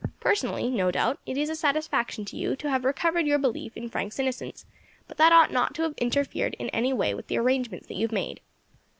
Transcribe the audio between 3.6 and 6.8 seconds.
in Frank's innocence, but that ought not to interfere in